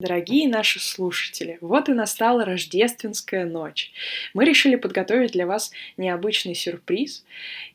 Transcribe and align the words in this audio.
Дорогие 0.00 0.48
наши 0.48 0.80
слушатели, 0.80 1.56
вот 1.60 1.88
и 1.88 1.92
настала 1.92 2.44
рождественская 2.44 3.46
ночь. 3.46 3.92
Мы 4.34 4.44
решили 4.44 4.74
подготовить 4.74 5.30
для 5.30 5.46
вас 5.46 5.70
необычный 5.96 6.56
сюрприз 6.56 7.24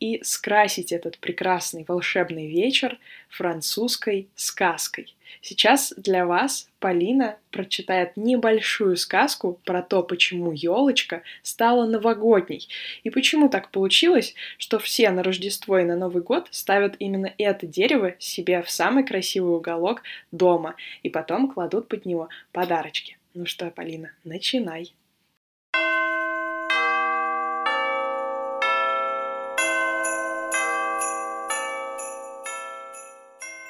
и 0.00 0.22
скрасить 0.24 0.92
этот 0.92 1.18
прекрасный 1.18 1.84
волшебный 1.86 2.46
вечер 2.46 2.98
французской 3.28 4.28
сказкой. 4.34 5.14
Сейчас 5.40 5.92
для 5.96 6.26
вас 6.26 6.68
Полина 6.78 7.38
прочитает 7.50 8.16
небольшую 8.16 8.96
сказку 8.96 9.60
про 9.64 9.82
то, 9.82 10.02
почему 10.02 10.52
елочка 10.52 11.22
стала 11.42 11.86
новогодней 11.86 12.68
и 13.02 13.10
почему 13.10 13.48
так 13.48 13.70
получилось, 13.70 14.34
что 14.58 14.78
все 14.78 15.10
на 15.10 15.22
Рождество 15.22 15.78
и 15.78 15.84
на 15.84 15.96
Новый 15.96 16.22
год 16.22 16.48
ставят 16.50 16.96
именно 16.98 17.32
это 17.38 17.66
дерево 17.66 18.14
себе 18.18 18.62
в 18.62 18.70
самый 18.70 19.04
красивый 19.04 19.56
уголок 19.56 20.02
дома 20.32 20.76
и 21.02 21.10
потом 21.10 21.50
кладут 21.50 21.88
под 21.88 22.06
него 22.06 22.28
подарочки. 22.52 23.18
Ну 23.34 23.46
что, 23.46 23.70
Полина, 23.70 24.12
начинай. 24.24 24.92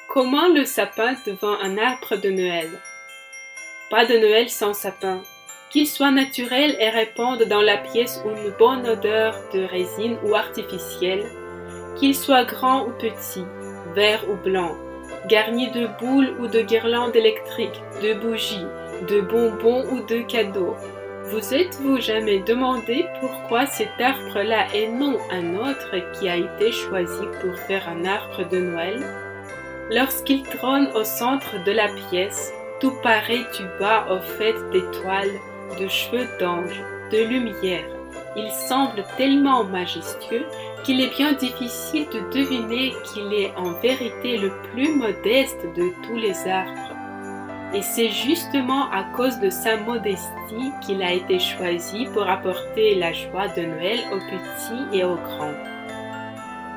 Comment 0.09 0.47
le 0.47 0.63
sapin 0.63 1.15
devint 1.25 1.57
un 1.61 1.77
arbre 1.77 2.15
de 2.15 2.29
Noël? 2.29 2.69
Pas 3.89 4.05
de 4.05 4.17
Noël 4.17 4.49
sans 4.49 4.73
sapin. 4.73 5.21
Qu'il 5.69 5.85
soit 5.85 6.11
naturel 6.11 6.77
et 6.79 6.89
répande 6.89 7.43
dans 7.43 7.61
la 7.61 7.75
pièce 7.75 8.21
une 8.25 8.51
bonne 8.57 8.87
odeur 8.87 9.35
de 9.53 9.65
résine 9.65 10.17
ou 10.23 10.33
artificielle, 10.33 11.25
qu'il 11.97 12.15
soit 12.15 12.45
grand 12.45 12.85
ou 12.87 12.91
petit, 12.91 13.43
vert 13.95 14.23
ou 14.29 14.35
blanc, 14.35 14.77
garni 15.27 15.69
de 15.71 15.87
boules 15.99 16.37
ou 16.39 16.47
de 16.47 16.61
guirlandes 16.61 17.15
électriques, 17.15 17.81
de 18.01 18.13
bougies, 18.13 18.65
de 19.09 19.19
bonbons 19.19 19.85
ou 19.91 20.05
de 20.05 20.21
cadeaux. 20.21 20.75
Vous 21.25 21.53
êtes-vous 21.53 21.99
jamais 21.99 22.39
demandé 22.39 23.05
pourquoi 23.19 23.65
cet 23.65 23.99
arbre-là 23.99 24.73
et 24.73 24.87
non 24.87 25.17
un 25.31 25.55
autre 25.55 25.95
qui 26.13 26.29
a 26.29 26.37
été 26.37 26.71
choisi 26.71 27.25
pour 27.41 27.53
faire 27.67 27.89
un 27.89 28.05
arbre 28.05 28.47
de 28.47 28.57
Noël? 28.57 29.26
Lorsqu'il 29.89 30.43
trône 30.43 30.89
au 30.95 31.05
centre 31.05 31.63
de 31.63 31.71
la 31.71 31.87
pièce, 32.09 32.51
tout 32.81 32.93
paraît 33.01 33.45
du 33.57 33.63
bas 33.79 34.05
au 34.11 34.19
fait 34.19 34.55
d'étoiles, 34.71 35.39
de 35.79 35.87
cheveux 35.87 36.27
d'ange, 36.41 36.83
de 37.11 37.23
lumière. 37.23 37.85
Il 38.35 38.51
semble 38.51 39.05
tellement 39.15 39.63
majestueux 39.63 40.45
qu'il 40.83 40.99
est 40.99 41.15
bien 41.15 41.31
difficile 41.33 42.05
de 42.13 42.19
deviner 42.37 42.93
qu'il 43.05 43.33
est 43.33 43.53
en 43.55 43.71
vérité 43.81 44.37
le 44.37 44.51
plus 44.71 44.93
modeste 44.93 45.65
de 45.77 45.93
tous 46.05 46.17
les 46.17 46.35
arbres. 46.47 46.93
Et 47.73 47.81
c'est 47.81 48.09
justement 48.09 48.91
à 48.91 49.03
cause 49.15 49.39
de 49.39 49.49
sa 49.49 49.77
modestie 49.77 50.71
qu'il 50.81 51.01
a 51.01 51.13
été 51.13 51.39
choisi 51.39 52.07
pour 52.13 52.27
apporter 52.27 52.95
la 52.95 53.13
joie 53.13 53.47
de 53.55 53.61
Noël 53.61 53.99
aux 54.11 54.19
petits 54.19 54.97
et 54.97 55.03
aux 55.05 55.15
grands. 55.15 55.55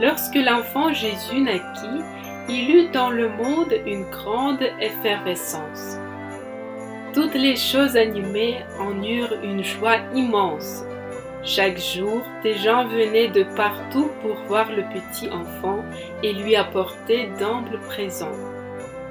Lorsque 0.01 0.37
l'enfant 0.37 0.93
Jésus 0.93 1.41
naquit, 1.41 2.03
il 2.49 2.71
eut 2.71 2.89
dans 2.89 3.11
le 3.11 3.29
monde 3.29 3.75
une 3.87 4.05
grande 4.05 4.63
effervescence. 4.81 5.99
Toutes 7.13 7.35
les 7.35 7.57
choses 7.57 7.97
animées 7.97 8.65
en 8.79 9.03
eurent 9.03 9.43
une 9.43 9.65
joie 9.65 9.97
immense. 10.15 10.85
Chaque 11.43 11.79
jour, 11.79 12.23
des 12.43 12.55
gens 12.55 12.87
venaient 12.87 13.29
de 13.29 13.45
partout 13.57 14.11
pour 14.23 14.37
voir 14.47 14.71
le 14.71 14.83
petit 14.83 15.29
enfant 15.31 15.85
et 16.23 16.33
lui 16.33 16.55
apporter 16.55 17.31
d'ambles 17.39 17.81
présents. 17.89 18.37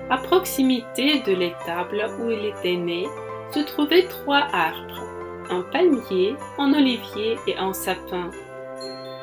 À 0.09 0.17
proximité 0.17 1.21
de 1.25 1.33
l'étable 1.33 2.09
où 2.19 2.29
il 2.29 2.45
était 2.45 2.77
né, 2.77 3.07
se 3.51 3.59
trouvaient 3.59 4.07
trois 4.07 4.47
arbres, 4.53 5.03
un 5.49 5.61
palmier, 5.61 6.35
un 6.57 6.73
olivier 6.73 7.37
et 7.47 7.57
un 7.57 7.73
sapin. 7.73 8.29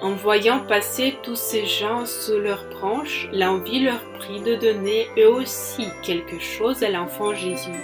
En 0.03 0.11
voyant 0.11 0.61
passer 0.61 1.17
tous 1.23 1.37
ces 1.37 1.65
gens 1.65 2.05
sous 2.05 2.39
leurs 2.39 2.65
branches, 2.69 3.29
l'envie 3.33 3.81
leur 3.81 4.01
prit 4.19 4.41
de 4.41 4.55
donner 4.55 5.09
eux 5.17 5.29
aussi 5.29 5.87
quelque 6.03 6.39
chose 6.39 6.83
à 6.83 6.91
l'enfant 6.91 7.35
Jésus. 7.35 7.83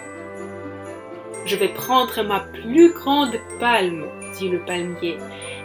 Je 1.47 1.57
vais 1.57 1.69
prendre 1.69 2.23
ma 2.23 2.41
plus 2.41 2.93
grande 2.93 3.35
palme, 3.59 4.05
dit 4.39 4.51
le 4.51 4.61
palmier, 4.61 5.17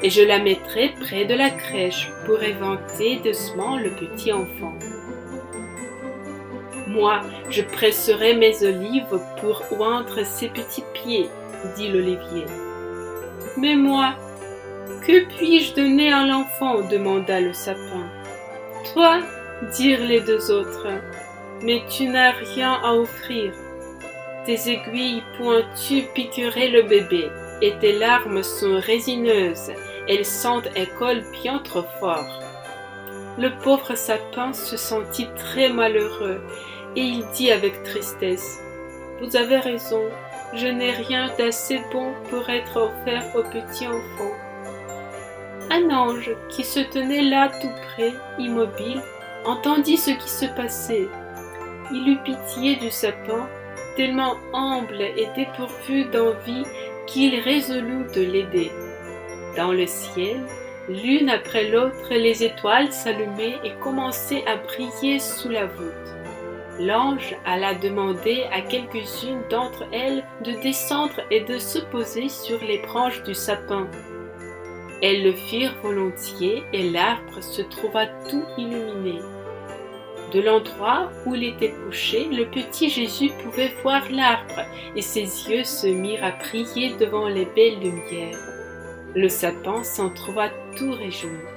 et 0.02 0.09
je 0.09 0.22
la 0.22 0.40
mettrai 0.40 0.94
près 1.02 1.25
de 1.25 1.35
la 1.35 1.50
crèche 1.50 2.09
pour 2.25 2.41
éventer 2.41 3.18
doucement 3.18 3.78
le 3.78 3.90
petit 3.90 4.31
enfant. 4.31 4.74
Moi, 6.88 7.19
je 7.50 7.62
presserai 7.62 8.35
mes 8.35 8.64
olives 8.64 9.19
pour 9.41 9.64
oindre 9.79 10.25
ses 10.25 10.47
petits 10.47 10.84
pieds, 10.94 11.29
dit 11.75 11.90
l'olivier. 11.90 12.46
Mais 13.58 13.75
moi, 13.75 14.14
que 15.05 15.25
puis-je 15.25 15.75
donner 15.75 16.11
à 16.11 16.25
l'enfant 16.25 16.81
demanda 16.81 17.39
le 17.39 17.53
sapin. 17.53 18.09
Toi, 18.93 19.19
dirent 19.73 20.05
les 20.05 20.21
deux 20.21 20.51
autres, 20.51 20.87
mais 21.61 21.81
tu 21.89 22.07
n'as 22.07 22.31
rien 22.31 22.73
à 22.83 22.93
offrir. 22.93 23.53
Tes 24.45 24.71
aiguilles 24.71 25.23
pointues 25.37 26.07
piqueraient 26.13 26.69
le 26.69 26.83
bébé, 26.83 27.29
et 27.61 27.73
tes 27.79 27.93
larmes 27.93 28.43
sont 28.43 28.79
résineuses, 28.79 29.71
elles 30.07 30.25
sentent 30.25 30.69
et 30.75 30.85
collent 30.85 31.25
bien 31.43 31.59
trop 31.59 31.85
fort. 31.99 32.41
Le 33.37 33.49
pauvre 33.63 33.95
sapin 33.95 34.53
se 34.53 34.77
sentit 34.77 35.27
très 35.35 35.69
malheureux, 35.69 36.41
et 36.95 37.01
il 37.01 37.25
dit 37.33 37.51
avec 37.51 37.83
tristesse 37.83 38.59
Vous 39.21 39.35
avez 39.35 39.57
raison, 39.57 40.01
je 40.53 40.67
n'ai 40.67 40.91
rien 40.91 41.29
d'assez 41.37 41.81
bon 41.91 42.13
pour 42.29 42.49
être 42.49 42.77
offert 42.77 43.25
au 43.35 43.43
petit 43.43 43.87
enfant. 43.87 44.47
Un 45.69 45.89
ange 45.89 46.31
qui 46.50 46.63
se 46.63 46.79
tenait 46.79 47.23
là 47.23 47.50
tout 47.61 47.72
près, 47.94 48.13
immobile, 48.39 49.01
entendit 49.45 49.97
ce 49.97 50.11
qui 50.11 50.29
se 50.29 50.45
passait. 50.45 51.07
Il 51.91 52.07
eut 52.07 52.23
pitié 52.23 52.75
du 52.78 52.89
sapin, 52.89 53.47
tellement 53.95 54.35
humble 54.53 55.01
et 55.01 55.28
dépourvu 55.35 56.05
d'envie 56.05 56.63
qu'il 57.05 57.39
résolut 57.39 58.05
de 58.16 58.22
l'aider. 58.22 58.72
Dans 59.55 59.72
le 59.72 59.88
ciel, 59.88 60.41
l'une 60.88 61.29
après 61.29 61.69
l'autre, 61.69 62.11
les 62.11 62.44
étoiles 62.44 62.91
s'allumaient 62.94 63.57
et 63.63 63.73
commençaient 63.81 64.45
à 64.45 64.57
briller 64.57 65.19
sous 65.19 65.49
la 65.49 65.66
voûte. 65.66 65.94
L'ange 66.79 67.35
alla 67.45 67.73
demander 67.73 68.44
à 68.53 68.61
quelques-unes 68.61 69.41
d'entre 69.49 69.84
elles 69.91 70.23
de 70.45 70.51
descendre 70.61 71.22
et 71.31 71.41
de 71.41 71.57
se 71.57 71.79
poser 71.79 72.29
sur 72.29 72.63
les 72.63 72.78
branches 72.79 73.23
du 73.23 73.34
sapin. 73.34 73.88
Elles 75.02 75.24
le 75.24 75.34
firent 75.34 75.75
volontiers 75.84 76.63
et 76.74 76.90
l'arbre 76.90 77.41
se 77.41 77.62
trouva 77.62 78.08
tout 78.30 78.44
illuminé. 78.58 79.19
De 80.34 80.41
l'endroit 80.41 81.12
où 81.25 81.35
il 81.35 81.44
était 81.44 81.74
couché, 81.85 82.25
le 82.25 82.46
petit 82.46 82.90
Jésus 82.90 83.30
pouvait 83.44 83.74
voir 83.84 84.03
l'arbre 84.12 84.66
et 84.96 85.02
ses 85.02 85.22
yeux 85.50 85.63
se 85.63 85.88
mirent 85.88 86.24
à 86.24 86.31
prier 86.31 86.96
devant 87.00 87.28
les 87.28 87.46
belles 87.46 87.80
lumières. 87.80 88.40
Le 89.16 89.30
sapin 89.30 89.84
s'en 89.84 90.09
trouva 90.09 90.50
tout 90.75 90.91
réjoui. 90.91 91.56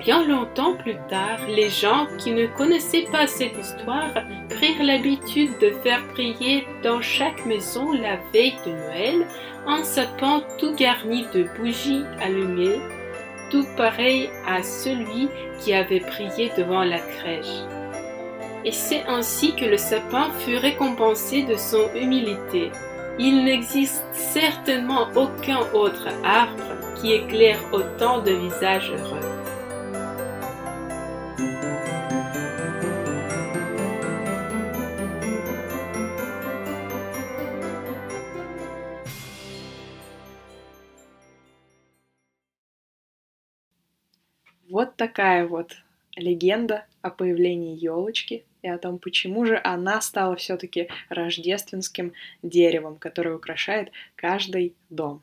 Bien 0.00 0.26
longtemps 0.26 0.76
plus 0.76 0.96
tard, 1.10 1.40
les 1.46 1.68
gens 1.68 2.06
qui 2.16 2.30
ne 2.30 2.46
connaissaient 2.46 3.06
pas 3.12 3.26
cette 3.26 3.58
histoire 3.58 4.14
prirent 4.48 4.82
l'habitude 4.82 5.58
de 5.60 5.72
faire 5.82 6.02
prier 6.14 6.66
dans 6.82 7.02
chaque 7.02 7.44
maison 7.44 7.92
la 7.92 8.16
veille 8.32 8.56
de 8.64 8.70
Noël 8.70 9.26
un 9.66 9.84
sapin 9.84 10.42
tout 10.58 10.74
garni 10.74 11.26
de 11.34 11.44
bougies 11.58 12.04
allumées, 12.22 12.80
tout 13.50 13.66
pareil 13.76 14.30
à 14.48 14.62
celui 14.62 15.28
qui 15.60 15.74
avait 15.74 16.00
prié 16.00 16.50
devant 16.56 16.82
la 16.82 16.98
crèche. 16.98 17.62
Et 18.64 18.72
c'est 18.72 19.04
ainsi 19.06 19.54
que 19.54 19.66
le 19.66 19.76
sapin 19.76 20.30
fut 20.38 20.56
récompensé 20.56 21.42
de 21.42 21.56
son 21.56 21.90
humilité. 21.94 22.70
Il 23.18 23.44
n'existe 23.44 24.04
certainement 24.14 25.08
aucun 25.14 25.60
autre 25.74 26.08
arbre 26.24 26.96
qui 26.96 27.12
éclaire 27.12 27.60
autant 27.72 28.20
de 28.20 28.32
visages 28.32 28.92
heureux. 28.92 29.29
Вот 44.70 44.94
такая 44.94 45.48
вот 45.48 45.76
легенда 46.14 46.86
о 47.02 47.10
появлении 47.10 47.76
елочки 47.76 48.44
и 48.62 48.68
о 48.68 48.78
том, 48.78 48.98
почему 48.98 49.44
же 49.44 49.60
она 49.62 50.00
стала 50.00 50.36
все-таки 50.36 50.88
рождественским 51.08 52.12
деревом, 52.44 52.96
которое 52.96 53.34
украшает 53.34 53.90
каждый 54.14 54.74
дом. 54.88 55.22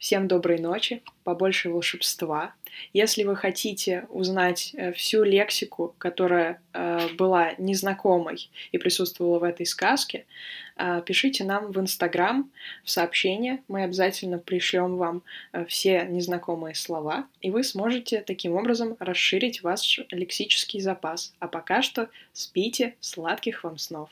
Всем 0.00 0.28
доброй 0.28 0.58
ночи, 0.58 1.02
побольше 1.24 1.68
волшебства. 1.68 2.54
Если 2.94 3.22
вы 3.22 3.36
хотите 3.36 4.06
узнать 4.08 4.70
э, 4.72 4.94
всю 4.94 5.24
лексику, 5.24 5.94
которая 5.98 6.62
э, 6.72 7.08
была 7.18 7.52
незнакомой 7.58 8.48
и 8.72 8.78
присутствовала 8.78 9.38
в 9.38 9.42
этой 9.42 9.66
сказке, 9.66 10.24
э, 10.78 11.02
пишите 11.04 11.44
нам 11.44 11.70
в 11.70 11.78
Инстаграм 11.78 12.50
в 12.82 12.88
сообщение. 12.88 13.62
Мы 13.68 13.82
обязательно 13.82 14.38
пришлем 14.38 14.96
вам 14.96 15.22
все 15.68 16.06
незнакомые 16.06 16.74
слова, 16.74 17.26
и 17.42 17.50
вы 17.50 17.62
сможете 17.62 18.22
таким 18.22 18.54
образом 18.54 18.96
расширить 19.00 19.62
ваш 19.62 20.00
лексический 20.10 20.80
запас. 20.80 21.34
А 21.40 21.46
пока 21.46 21.82
что 21.82 22.08
спите, 22.32 22.94
сладких 23.00 23.64
вам 23.64 23.76
снов. 23.76 24.08